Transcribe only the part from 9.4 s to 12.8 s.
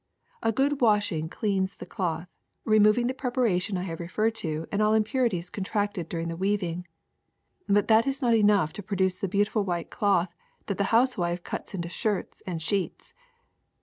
white cloth that the housewife cuts into shirts and